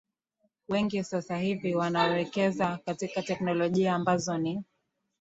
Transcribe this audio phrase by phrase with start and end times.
[0.69, 4.63] wengi sasa hivi wanawekeza katika technologia ambazo ni